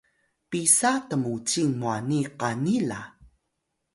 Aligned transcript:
pisa 0.49 0.91
tmucing 1.07 1.71
mwani 1.81 2.19
qani 2.39 2.75
la? 2.89 2.99